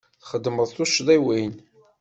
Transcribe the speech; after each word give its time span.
Txedmeḍ 0.21 0.69
tuccḍiwin. 0.75 1.51